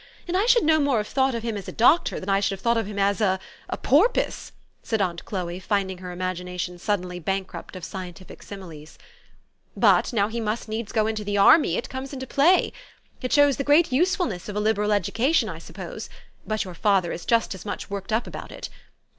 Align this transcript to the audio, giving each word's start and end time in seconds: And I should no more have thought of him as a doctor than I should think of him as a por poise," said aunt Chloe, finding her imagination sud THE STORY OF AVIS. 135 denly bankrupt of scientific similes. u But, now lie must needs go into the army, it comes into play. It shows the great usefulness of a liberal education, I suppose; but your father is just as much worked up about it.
And 0.27 0.35
I 0.35 0.47
should 0.47 0.63
no 0.63 0.79
more 0.79 0.97
have 0.97 1.07
thought 1.09 1.35
of 1.35 1.43
him 1.43 1.55
as 1.55 1.67
a 1.67 1.71
doctor 1.71 2.19
than 2.19 2.27
I 2.27 2.39
should 2.39 2.59
think 2.59 2.75
of 2.75 2.87
him 2.87 2.97
as 2.97 3.21
a 3.21 3.39
por 3.83 4.09
poise," 4.09 4.51
said 4.81 4.99
aunt 4.99 5.23
Chloe, 5.25 5.59
finding 5.59 5.99
her 5.99 6.11
imagination 6.11 6.79
sud 6.79 7.01
THE 7.03 7.03
STORY 7.03 7.17
OF 7.17 7.21
AVIS. 7.29 7.37
135 7.45 7.45
denly 7.45 7.45
bankrupt 7.45 7.75
of 7.75 7.85
scientific 7.85 8.41
similes. 8.41 8.97
u 9.75 9.79
But, 9.81 10.11
now 10.11 10.27
lie 10.27 10.39
must 10.39 10.67
needs 10.67 10.91
go 10.91 11.05
into 11.05 11.23
the 11.23 11.37
army, 11.37 11.77
it 11.77 11.87
comes 11.89 12.13
into 12.13 12.25
play. 12.25 12.73
It 13.21 13.31
shows 13.31 13.57
the 13.57 13.63
great 13.63 13.91
usefulness 13.91 14.49
of 14.49 14.55
a 14.55 14.59
liberal 14.59 14.91
education, 14.91 15.47
I 15.47 15.59
suppose; 15.59 16.09
but 16.47 16.63
your 16.63 16.73
father 16.73 17.11
is 17.11 17.23
just 17.23 17.53
as 17.53 17.63
much 17.63 17.91
worked 17.91 18.11
up 18.11 18.25
about 18.25 18.51
it. 18.51 18.69